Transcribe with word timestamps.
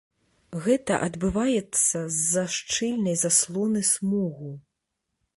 Гэта 0.67 0.93
адбываецца 1.07 1.97
з-за 2.15 2.45
шчыльнай 2.55 3.15
заслоны 3.25 3.81
смогу. 3.91 4.49